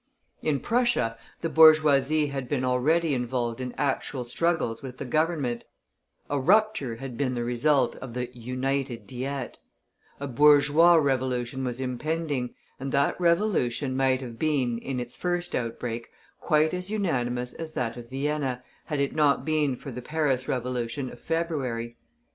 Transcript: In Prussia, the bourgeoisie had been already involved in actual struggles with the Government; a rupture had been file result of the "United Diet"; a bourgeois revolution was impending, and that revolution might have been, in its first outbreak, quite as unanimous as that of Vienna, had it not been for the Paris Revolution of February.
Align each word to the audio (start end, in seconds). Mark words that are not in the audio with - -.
In 0.41 0.59
Prussia, 0.61 1.15
the 1.41 1.47
bourgeoisie 1.49 2.25
had 2.29 2.49
been 2.49 2.65
already 2.65 3.13
involved 3.13 3.61
in 3.61 3.71
actual 3.77 4.25
struggles 4.25 4.81
with 4.81 4.97
the 4.97 5.05
Government; 5.05 5.63
a 6.27 6.39
rupture 6.39 6.95
had 6.95 7.17
been 7.17 7.35
file 7.35 7.43
result 7.43 7.95
of 7.97 8.15
the 8.15 8.35
"United 8.35 9.05
Diet"; 9.05 9.59
a 10.19 10.25
bourgeois 10.25 10.95
revolution 10.95 11.63
was 11.63 11.79
impending, 11.79 12.55
and 12.79 12.91
that 12.91 13.21
revolution 13.21 13.95
might 13.95 14.21
have 14.21 14.39
been, 14.39 14.79
in 14.79 14.99
its 14.99 15.15
first 15.15 15.53
outbreak, 15.53 16.09
quite 16.39 16.73
as 16.73 16.89
unanimous 16.89 17.53
as 17.53 17.73
that 17.73 17.95
of 17.95 18.09
Vienna, 18.09 18.63
had 18.85 18.99
it 18.99 19.13
not 19.13 19.45
been 19.45 19.75
for 19.75 19.91
the 19.91 20.01
Paris 20.01 20.47
Revolution 20.47 21.11
of 21.11 21.19
February. 21.19 21.95